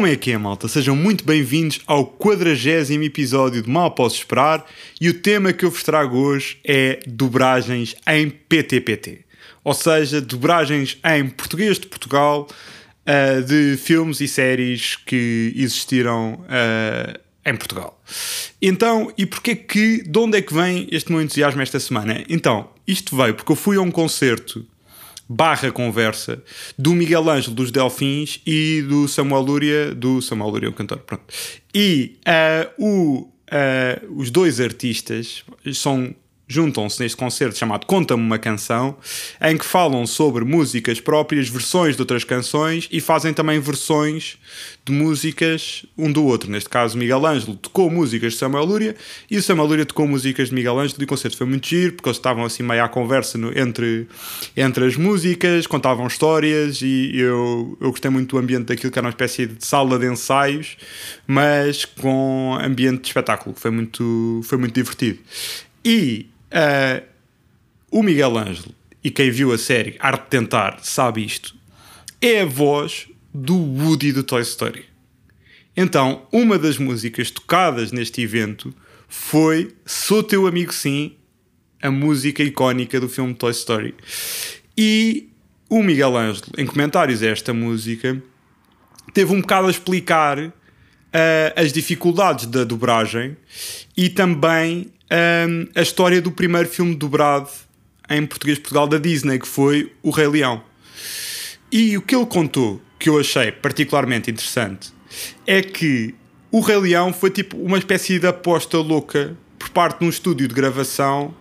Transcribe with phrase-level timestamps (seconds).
[0.00, 0.66] Como é que é, malta?
[0.66, 4.64] Sejam muito bem-vindos ao quadragésimo episódio de Mal Posso Esperar
[4.98, 9.26] e o tema que eu vos trago hoje é dobragens em PTPT.
[9.62, 17.20] Ou seja, dobragens em português de Portugal uh, de filmes e séries que existiram uh,
[17.44, 18.02] em Portugal.
[18.62, 22.24] Então, e porquê que, de onde é que vem este meu entusiasmo esta semana?
[22.26, 24.66] Então, isto veio porque eu fui a um concerto
[25.32, 26.42] barra conversa
[26.76, 31.22] do Miguel Ângelo dos Delfins e do Samuel Lúria, do Samuel Lúria, o cantor, pronto.
[31.72, 36.12] E uh, o, uh, os dois artistas são
[36.50, 38.96] juntam-se neste concerto chamado Conta-me uma Canção,
[39.40, 44.36] em que falam sobre músicas próprias, versões de outras canções e fazem também versões
[44.84, 46.50] de músicas um do outro.
[46.50, 48.96] Neste caso, Miguel Ângelo tocou músicas de Samuel Lúria
[49.30, 51.92] e o Samuel Lúria tocou músicas de Miguel Ângelo e o concerto foi muito giro
[51.92, 54.08] porque eles estavam assim meio à conversa no, entre,
[54.56, 59.06] entre as músicas, contavam histórias e eu, eu gostei muito do ambiente daquilo que era
[59.06, 60.76] uma espécie de sala de ensaios,
[61.28, 63.54] mas com ambiente de espetáculo.
[63.56, 65.20] Foi muito, foi muito divertido.
[65.84, 67.06] E Uh,
[67.90, 71.54] o Miguel Ângelo, e quem viu a série Arte de Tentar sabe isto,
[72.20, 74.84] é a voz do Woody do Toy Story.
[75.76, 78.74] Então, uma das músicas tocadas neste evento
[79.08, 81.16] foi Sou Teu Amigo Sim,
[81.80, 83.94] a música icónica do filme Toy Story.
[84.76, 85.30] E
[85.68, 88.20] o Miguel Ângelo, em comentários a esta música,
[89.14, 90.52] teve um bocado a explicar
[91.14, 93.36] uh, as dificuldades da dobragem
[93.96, 97.48] e também um, a história do primeiro filme dobrado
[98.08, 100.62] em português Portugal da Disney, que foi O Rei Leão.
[101.70, 104.92] E o que ele contou, que eu achei particularmente interessante,
[105.46, 106.14] é que
[106.50, 110.48] O Rei Leão foi tipo uma espécie de aposta louca por parte de um estúdio
[110.48, 111.34] de gravação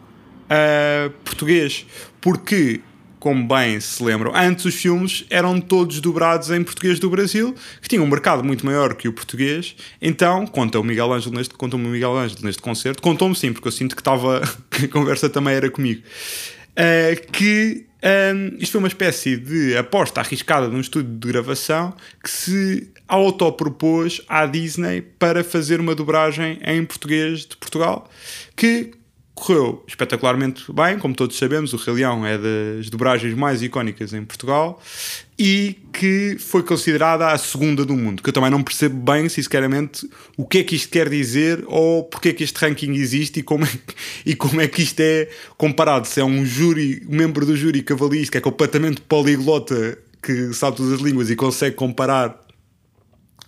[0.45, 1.85] uh, português.
[2.21, 2.81] Porque
[3.19, 7.89] como bem se lembram, antes os filmes eram todos dobrados em português do Brasil, que
[7.89, 9.75] tinha um mercado muito maior que o português.
[10.01, 13.67] Então, conta o Miguel Ângelo neste, conta-me o Miguel Ângelo neste concerto, contou-me sim, porque
[13.67, 14.41] eu sinto que estava
[14.71, 16.01] que a conversa também era comigo.
[16.71, 21.93] Uh, que um, isto foi uma espécie de aposta arriscada de um estúdio de gravação
[22.23, 28.09] que se autopropôs à Disney para fazer uma dobragem em português de Portugal,
[28.55, 28.91] que
[29.39, 34.23] correu espetacularmente bem, como todos sabemos, o Rei Leão é das dobragens mais icónicas em
[34.23, 34.81] Portugal
[35.37, 40.07] e que foi considerada a segunda do mundo, que eu também não percebo bem, sinceramente,
[40.35, 43.43] o que é que isto quer dizer ou porque é que este ranking existe e
[43.43, 43.69] como é,
[44.25, 47.81] e como é que isto é comparado, se é um júri, um membro do júri
[47.81, 52.48] cavalista que é completamente poliglota, que sabe todas as línguas e consegue comparar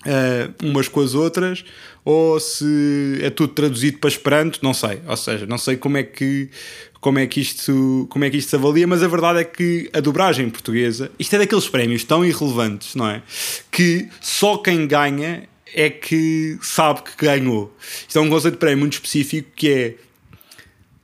[0.05, 1.63] uh, umas com as outras,
[2.03, 5.01] ou se é tudo traduzido para Esperanto, não sei.
[5.07, 6.49] Ou seja, não sei como é que
[6.99, 9.89] como é que isto como é que isto se avalia, mas a verdade é que
[9.93, 13.21] a dobragem portuguesa, isto é daqueles prémios tão irrelevantes, não é?
[13.71, 17.75] Que só quem ganha é que sabe que ganhou.
[18.07, 19.95] Isto é um conceito de prémio muito específico que é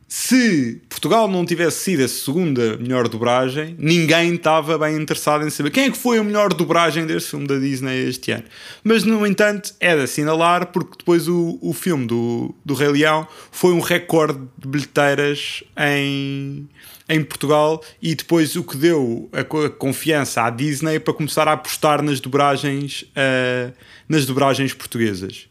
[0.07, 5.69] se Portugal não tivesse sido a segunda melhor dobragem, ninguém estava bem interessado em saber
[5.69, 8.45] quem é que foi a melhor dobragem deste filme da Disney este ano.
[8.83, 13.27] Mas, no entanto, é de assinalar porque depois o, o filme do, do Rei Leão
[13.51, 16.67] foi um recorde de bilheteiras em,
[17.07, 21.51] em Portugal e depois o que deu a, a confiança à Disney para começar a
[21.51, 23.71] apostar nas dobragens, uh,
[24.09, 25.47] nas dobragens portuguesas.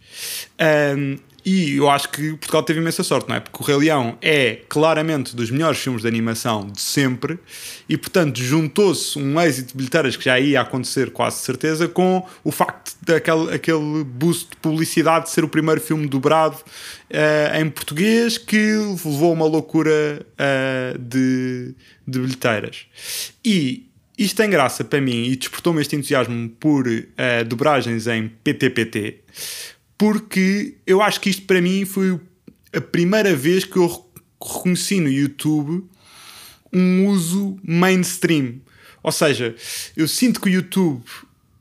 [0.99, 3.41] Um, e eu acho que Portugal teve imensa sorte, não é?
[3.41, 7.39] Porque o Rei Leão é claramente dos melhores filmes de animação de sempre
[7.89, 12.51] e, portanto, juntou-se um êxito de bilheteiras que já ia acontecer quase certeza com o
[12.51, 18.37] facto daquele aquele boost de publicidade de ser o primeiro filme dobrado uh, em português
[18.39, 22.87] que levou a uma loucura uh, de, de bilheteiras.
[23.45, 23.87] E
[24.19, 29.21] isto tem graça para mim e despertou-me este entusiasmo por uh, dobragens em PTPT
[29.99, 32.19] porque eu acho que isto para mim foi
[32.73, 34.07] a primeira vez que eu
[34.43, 35.85] reconheci no YouTube
[36.73, 38.61] um uso mainstream.
[39.03, 39.55] Ou seja,
[39.97, 41.03] eu sinto que o YouTube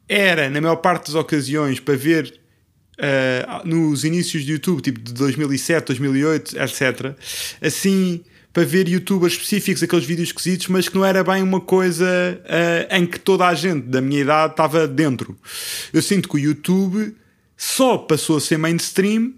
[0.10, 2.40] era, na maior parte das ocasiões, para ver
[2.98, 7.16] uh, nos inícios do YouTube, tipo de 2007, 2008, etc.,
[7.62, 12.06] assim, para ver youtubers específicos, aqueles vídeos esquisitos, mas que não era bem uma coisa
[12.06, 15.38] uh, em que toda a gente da minha idade estava dentro.
[15.94, 17.16] Eu sinto que o YouTube
[17.57, 19.34] só passou a ser mainstream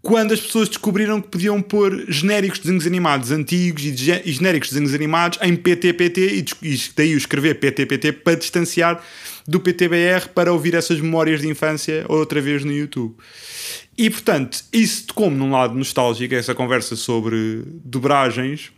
[0.00, 4.32] quando as pessoas descobriram que podiam pôr genéricos de desenhos animados antigos e, de, e
[4.32, 9.02] genéricos de desenhos animados em PTPT e, e daí o escrever PTPT para distanciar
[9.46, 13.16] do PTBR para ouvir essas memórias de infância outra vez no YouTube.
[13.96, 18.70] E portanto, isso como num lado nostálgico, essa conversa sobre dobragens,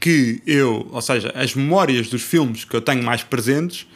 [0.00, 3.86] que eu, ou seja, as memórias dos filmes que eu tenho mais presentes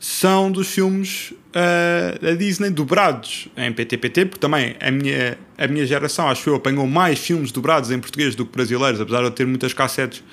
[0.00, 5.84] são dos filmes uh, da Disney dobrados em PTPT, porque também a minha, a minha
[5.84, 9.30] geração, acho eu, apanhou mais filmes dobrados em português do que brasileiros, apesar de eu
[9.30, 10.24] ter muitas cassetes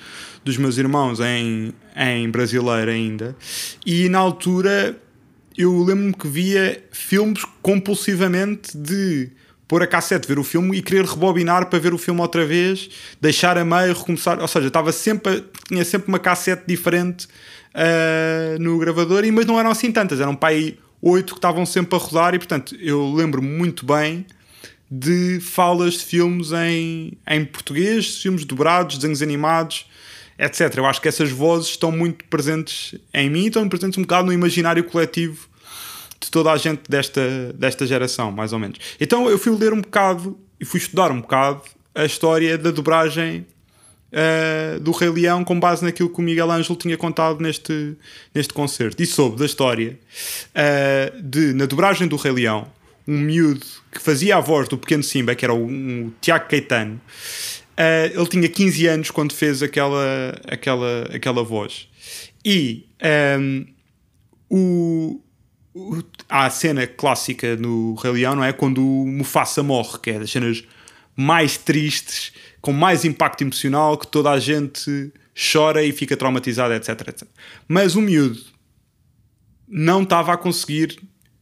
[0.42, 3.36] dos meus irmãos em, em brasileiro ainda.
[3.84, 4.98] E na altura
[5.56, 9.28] eu lembro-me que via filmes compulsivamente de
[9.68, 12.88] pôr a cassete, ver o filme e querer rebobinar para ver o filme outra vez,
[13.20, 14.40] deixar a meio, recomeçar.
[14.40, 17.26] Ou seja, estava sempre, tinha sempre uma cassete diferente
[17.74, 21.94] uh, no gravador, mas não eram assim tantas, eram para aí oito que estavam sempre
[21.94, 24.26] a rodar e portanto eu lembro-me muito bem
[24.90, 29.86] de falas de filmes em, em português, filmes dobrados, desenhos animados,
[30.38, 30.74] etc.
[30.78, 34.32] Eu acho que essas vozes estão muito presentes em mim, estão presentes um bocado no
[34.32, 35.46] imaginário coletivo
[36.28, 38.78] de toda a gente desta, desta geração, mais ou menos.
[39.00, 41.62] Então eu fui ler um bocado e fui estudar um bocado
[41.94, 43.46] a história da dobragem
[44.12, 47.96] uh, do Rei Leão com base naquilo que o Miguel Ângelo tinha contado neste,
[48.34, 49.02] neste concerto.
[49.02, 49.98] E soube da história
[50.54, 52.70] uh, de, na dobragem do Rei Leão,
[53.06, 56.96] um miúdo que fazia a voz do pequeno Simba, que era o, um, Tiago Caetano,
[56.96, 61.88] uh, ele tinha 15 anos quando fez aquela, aquela, aquela voz.
[62.44, 62.86] E
[63.40, 63.66] um,
[64.50, 65.20] o,
[66.28, 68.52] há a cena clássica no Rei Leão, não é?
[68.52, 70.64] Quando o Mufasa morre, que é das cenas
[71.16, 75.12] mais tristes com mais impacto emocional, que toda a gente
[75.52, 77.28] chora e fica traumatizada, etc, etc.
[77.66, 78.40] Mas o miúdo
[79.68, 80.98] não estava a conseguir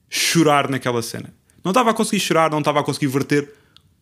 [0.08, 1.32] chorar naquela cena.
[1.64, 3.52] Não estava a conseguir chorar, não estava a conseguir verter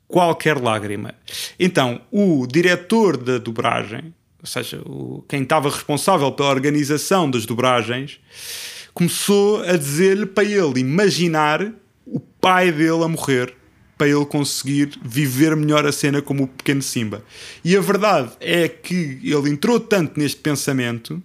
[0.06, 1.14] qualquer lágrima.
[1.58, 8.20] Então, o diretor da dobragem, ou seja, o, quem estava responsável pela organização das dobragens,
[8.94, 11.72] começou a dizer-lhe para ele imaginar
[12.06, 13.54] o pai dele a morrer
[13.96, 17.24] para ele conseguir viver melhor a cena como o pequeno Simba.
[17.64, 21.22] E a verdade é que ele entrou tanto neste pensamento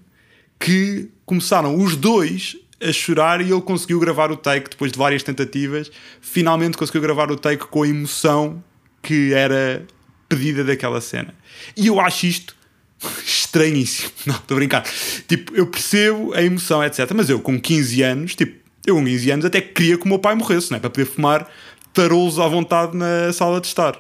[0.60, 5.24] que começaram os dois a chorar e ele conseguiu gravar o take depois de várias
[5.24, 5.92] tentativas.
[6.22, 8.64] Finalmente conseguiu gravar o take com a emoção
[9.02, 9.86] que era
[10.28, 11.34] pedida daquela cena.
[11.76, 12.56] E eu acho isto
[13.26, 14.12] estranhíssimo.
[14.26, 14.84] Não, estou a brincar.
[15.28, 17.10] Tipo, eu percebo a emoção, etc.
[17.16, 20.20] Mas eu com 15 anos, tipo, eu com 15 anos até queria que o meu
[20.20, 20.80] pai morresse, não é?
[20.80, 21.50] Para poder fumar
[21.94, 24.00] tarolos à vontade na sala de estar.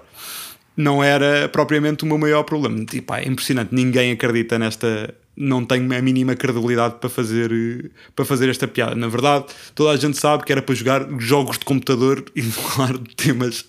[0.75, 2.83] Não era propriamente o meu maior problema.
[2.85, 5.13] Tipo, é impressionante, ninguém acredita nesta.
[5.35, 7.49] Não tenho a mínima credibilidade para fazer,
[8.13, 8.95] para fazer esta piada.
[8.95, 12.97] Na verdade, toda a gente sabe que era para jogar jogos de computador e falar
[12.97, 13.65] de temas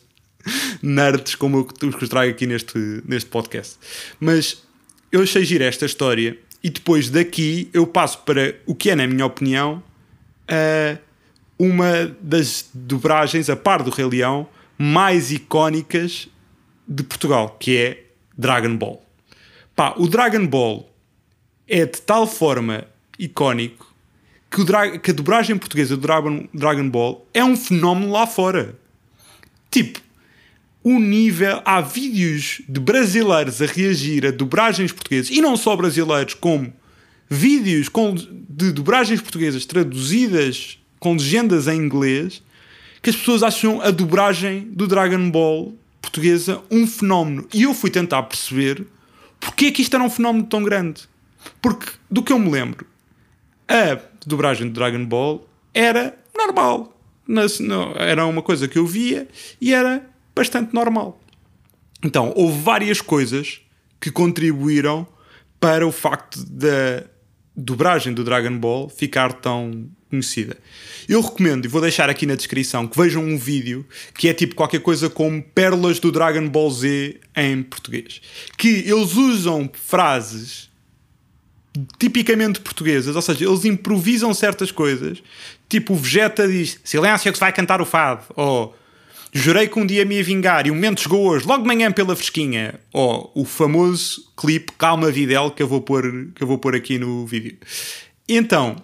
[0.83, 3.77] nerds como os que eu trago aqui neste, neste podcast.
[4.19, 4.63] Mas
[5.13, 9.07] eu achei gira esta história e depois daqui eu passo para o que é, na
[9.07, 9.83] minha opinião,
[11.59, 14.49] uma das dobragens, a par do Rei Leão,
[14.79, 16.29] mais icónicas
[16.87, 18.05] de Portugal, que é
[18.37, 19.05] Dragon Ball.
[19.77, 20.91] Pá, o Dragon Ball
[21.69, 22.85] é de tal forma
[23.19, 23.95] icónico
[24.51, 28.77] que, o que a dobragem portuguesa do Dragon, Dragon Ball é um fenómeno lá fora.
[29.71, 30.01] Tipo,
[30.83, 31.61] o nível.
[31.65, 36.73] Há vídeos de brasileiros a reagir a dobragens portuguesas, e não só brasileiros, como
[37.29, 42.43] vídeos com, de dobragens portuguesas traduzidas com legendas em inglês
[43.03, 47.49] que as pessoas acham a dobragem do Dragon Ball portuguesa um fenómeno.
[47.55, 48.87] E eu fui tentar perceber
[49.39, 51.09] porque é que isto era um fenómeno tão grande.
[51.63, 52.87] Porque, do que eu me lembro,
[53.67, 56.95] a dobragem do Dragon Ball era normal.
[57.97, 59.27] Era uma coisa que eu via
[59.61, 60.07] e era
[60.41, 61.21] bastante normal.
[62.03, 63.61] Então, houve várias coisas
[64.01, 65.07] que contribuíram
[65.61, 67.05] para o facto da
[67.55, 70.57] dobragem do Dragon Ball ficar tão conhecida.
[71.07, 74.55] Eu recomendo, e vou deixar aqui na descrição, que vejam um vídeo que é tipo
[74.55, 78.23] qualquer coisa como Pérolas do Dragon Ball Z em português.
[78.57, 80.71] Que eles usam frases
[81.99, 85.23] tipicamente portuguesas, ou seja, eles improvisam certas coisas.
[85.69, 88.25] Tipo, o Vegeta diz: Silêncio que se vai cantar o fado.
[88.35, 88.75] Ou
[89.33, 91.93] Jurei que um dia me ia vingar e o momento chegou hoje, logo de manhã
[91.93, 92.81] pela fresquinha.
[92.93, 96.99] Ou o famoso clipe Calma Videl que eu vou pôr, que eu vou pôr aqui
[96.99, 97.57] no vídeo.
[98.29, 98.77] Então,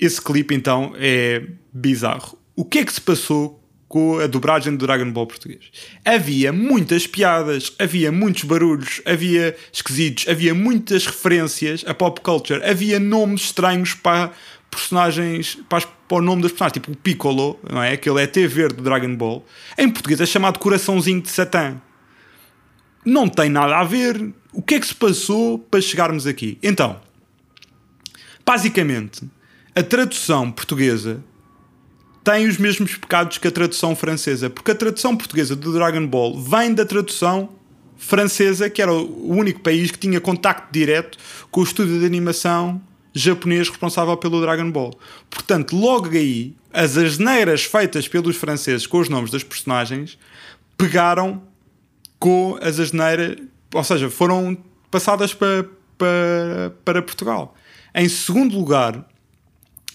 [0.00, 1.42] esse clipe então é
[1.72, 2.38] bizarro.
[2.56, 5.70] O que é que se passou com a dobragem do Dragon Ball português?
[6.04, 12.98] Havia muitas piadas, havia muitos barulhos, havia esquisitos, havia muitas referências a pop culture, havia
[12.98, 14.32] nomes estranhos para,
[14.72, 17.92] personagens, para, as, para, o nome das personagens, tipo o Piccolo, não é?
[17.92, 19.44] Aquele ET verde do Dragon Ball.
[19.76, 21.76] Em português é chamado Coraçãozinho de Satã.
[23.04, 24.32] Não tem nada a ver.
[24.52, 26.58] O que é que se passou para chegarmos aqui?
[26.62, 27.00] Então,
[28.46, 29.22] basicamente,
[29.74, 31.22] a tradução portuguesa
[32.24, 36.40] tem os mesmos pecados que a tradução francesa, porque a tradução portuguesa do Dragon Ball
[36.40, 37.50] vem da tradução
[37.96, 41.18] francesa, que era o único país que tinha contacto direto
[41.50, 42.80] com o estúdio de animação
[43.14, 44.98] japonês responsável pelo Dragon Ball.
[45.30, 50.18] Portanto, logo aí, as asneiras feitas pelos franceses com os nomes das personagens
[50.76, 51.42] pegaram
[52.18, 53.36] com as asneiras,
[53.74, 54.56] ou seja, foram
[54.90, 57.56] passadas para, para, para Portugal.
[57.94, 59.06] Em segundo lugar,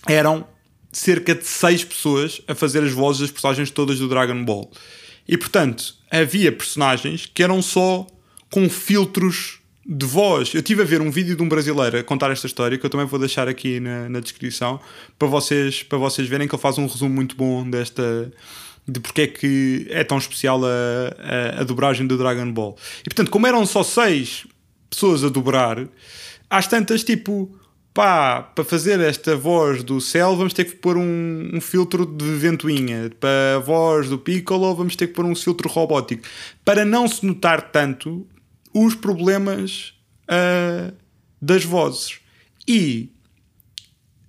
[0.08, 0.48] eram
[0.92, 4.70] cerca de seis pessoas a fazer as vozes das personagens todas do Dragon Ball.
[5.28, 8.08] E portanto, havia personagens que eram só
[8.52, 10.54] com filtros de voz.
[10.54, 12.90] Eu estive a ver um vídeo de um brasileiro a contar esta história que eu
[12.90, 14.80] também vou deixar aqui na, na descrição
[15.18, 18.32] para vocês, para vocês verem que ele faz um resumo muito bom desta
[18.86, 22.76] de porque é que é tão especial a, a, a dobragem do Dragon Ball.
[23.02, 24.46] E portanto, como eram só seis
[24.90, 25.88] pessoas a dobrar,
[26.50, 27.54] às tantas, tipo,
[27.94, 32.26] pá, para fazer esta voz do Cell vamos ter que pôr um, um, filtro de
[32.36, 33.10] ventoinha.
[33.20, 36.24] Para a voz do Piccolo vamos ter que pôr um filtro robótico.
[36.64, 38.26] Para não se notar tanto
[38.74, 39.94] os problemas
[40.24, 40.96] uh,
[41.42, 42.20] das vozes.
[42.68, 43.12] E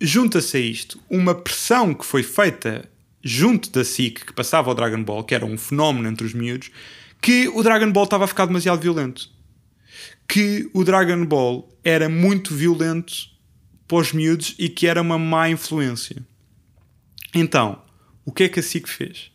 [0.00, 2.88] junta-se a isto uma pressão que foi feita
[3.23, 6.71] junto da SIC, que passava ao Dragon Ball, que era um fenómeno entre os miúdos,
[7.21, 9.28] que o Dragon Ball estava a ficar demasiado violento.
[10.28, 13.12] Que o Dragon Ball era muito violento
[13.87, 16.25] para os miúdos e que era uma má influência.
[17.35, 17.83] Então,
[18.25, 19.33] o que é que a SIC fez?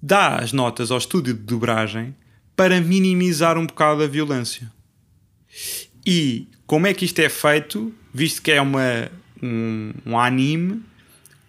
[0.00, 2.14] Dá as notas ao estúdio de dobragem
[2.56, 4.70] para minimizar um bocado a violência.
[6.04, 9.10] E como é que isto é feito, visto que é uma,
[9.42, 10.82] um, um anime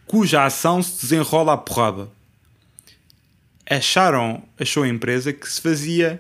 [0.06, 2.10] cuja ação se desenrola à porrada?
[3.70, 6.20] Acharam, achou a empresa que se fazia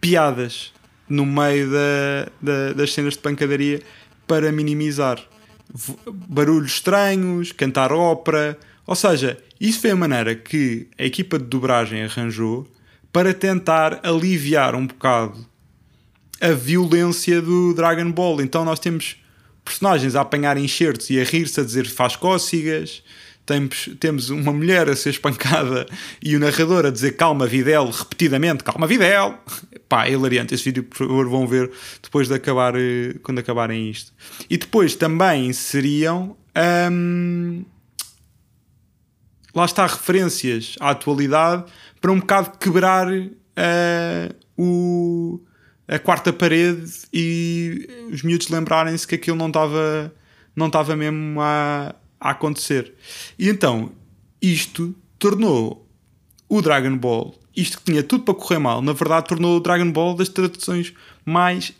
[0.00, 0.72] piadas
[1.08, 3.82] no meio da, da, das cenas de pancadaria
[4.26, 5.20] para minimizar
[6.28, 8.58] barulhos estranhos, cantar ópera.
[8.86, 12.68] Ou seja, isso foi a maneira que a equipa de dobragem arranjou
[13.16, 15.46] para tentar aliviar um bocado
[16.38, 18.42] a violência do Dragon Ball.
[18.42, 19.16] Então nós temos
[19.64, 23.02] personagens a apanhar enxertos e a rir-se a dizer faz cócegas,
[23.46, 25.86] temos, temos uma mulher a ser espancada
[26.22, 29.38] e o narrador a dizer calma Videl repetidamente, calma Videl.
[29.88, 30.54] Pá, é hilariante.
[30.54, 31.70] Esse vídeo, por favor, vão ver
[32.02, 34.12] depois de acabar, eh, quando acabarem isto.
[34.50, 36.36] E depois também inseriam.
[36.92, 37.64] Hum,
[39.56, 41.64] lá está, referências à atualidade
[41.98, 45.40] para um bocado quebrar uh, o,
[45.88, 50.12] a quarta parede e os miúdos lembrarem-se que aquilo não estava
[50.54, 52.94] não estava mesmo a, a acontecer.
[53.38, 53.92] E então,
[54.40, 55.86] isto tornou
[56.48, 59.90] o Dragon Ball, isto que tinha tudo para correr mal, na verdade tornou o Dragon
[59.90, 60.94] Ball das traduções
[61.24, 61.74] mais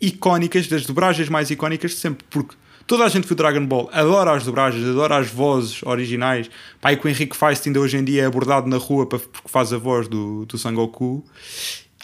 [0.00, 2.54] icónicas, das dobragens mais icónicas de sempre, porque
[2.90, 6.50] toda a gente viu Dragon Ball, adora as dobragens, adora as vozes originais.
[6.80, 9.72] Pai, que o Henrique Feist ainda hoje em dia é abordado na rua porque faz
[9.72, 11.24] a voz do, do Sangoku.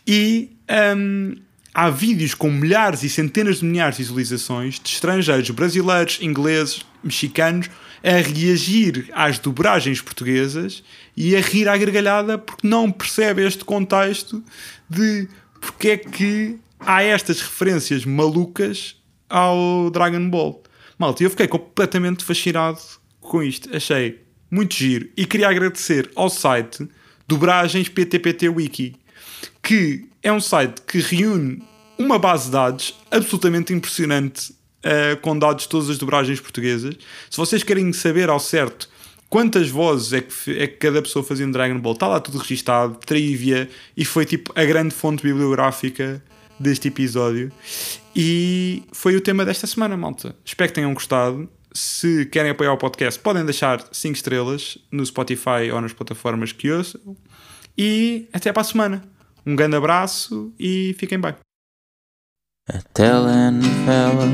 [0.07, 0.57] E
[0.97, 1.35] um,
[1.75, 7.69] há vídeos com milhares e centenas de milhares de visualizações de estrangeiros brasileiros, ingleses, mexicanos
[8.05, 10.85] a reagir às dobragens portuguesas
[11.17, 14.41] e a rir à gargalhada porque não percebe este contexto
[14.89, 15.29] de
[15.61, 18.95] porque é que há estas referências malucas
[19.29, 20.63] ao Dragon Ball.
[20.99, 22.79] Malta, eu fiquei completamente fascinado
[23.21, 23.75] com isto.
[23.75, 26.89] Achei muito giro e queria agradecer ao site
[27.29, 28.95] Dobragens PTPT Wiki,
[29.63, 31.63] que é um site que reúne
[31.99, 36.95] uma base de dados absolutamente impressionante uh, com dados de todas as dobragens portuguesas.
[37.31, 38.89] Se vocês querem saber ao certo
[39.29, 42.39] quantas vozes é que, é que cada pessoa fazia no Dragon Ball, está lá tudo
[42.39, 46.23] registado, trivia, e foi tipo a grande fonte bibliográfica
[46.59, 47.51] deste episódio.
[48.19, 50.35] E foi o tema desta semana, malta.
[50.43, 51.47] Espero que tenham gostado.
[51.75, 56.71] Se querem apoiar o podcast, podem deixar 5 estrelas no Spotify ou nas plataformas que
[56.71, 57.15] ouçam.
[57.77, 59.05] E até para a semana.
[59.45, 61.35] Um grande abraço e fiquem bem.
[62.71, 64.27] A telenovela,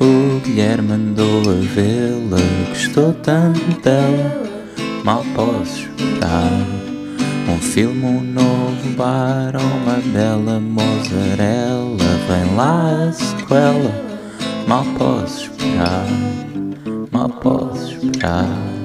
[0.00, 2.38] o Guilherme mandou a vê-la.
[2.70, 4.42] Gostou tanto dela,
[5.04, 6.50] mal posso esperar.
[7.48, 12.07] Um filme, um novo bar, uma bela mozzarella.
[12.38, 13.92] Vem lá a sequela,
[14.68, 16.06] mal posso esperar,
[17.10, 18.77] mal posso esperar.